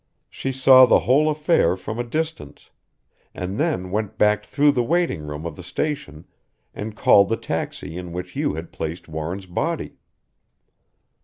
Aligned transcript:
She 0.31 0.51
saw 0.51 0.87
the 0.87 1.01
whole 1.01 1.29
affair 1.29 1.77
from 1.77 1.99
a 1.99 2.03
distance 2.03 2.71
and 3.35 3.59
then 3.59 3.91
went 3.91 4.17
back 4.17 4.43
through 4.43 4.71
the 4.71 4.81
waiting 4.81 5.21
room 5.21 5.45
of 5.45 5.55
the 5.55 5.61
station 5.61 6.25
and 6.73 6.97
called 6.97 7.29
the 7.29 7.37
taxi 7.37 7.95
in 7.99 8.11
which 8.11 8.35
you 8.35 8.55
had 8.55 8.71
placed 8.73 9.07
Warren's 9.07 9.45
body." 9.45 9.99